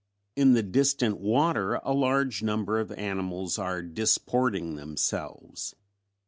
[0.35, 5.75] In the distant water a large number of animals are disporting themselves.